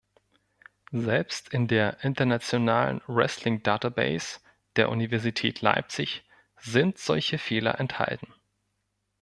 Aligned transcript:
Selbst 0.93 1.49
in 1.49 1.67
der 1.67 2.03
Internationalen 2.03 3.03
Wrestling 3.05 3.61
Database 3.61 4.39
der 4.75 4.89
Universität 4.89 5.61
Leipzig 5.61 6.23
sind 6.59 6.97
solche 6.97 7.37
Fehler 7.37 7.79
enthalten. 7.79 8.33